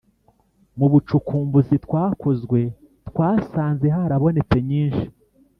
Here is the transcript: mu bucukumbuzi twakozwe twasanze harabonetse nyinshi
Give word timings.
mu 0.77 0.87
bucukumbuzi 0.91 1.75
twakozwe 1.85 2.59
twasanze 3.09 3.85
harabonetse 3.95 4.57
nyinshi 4.69 5.07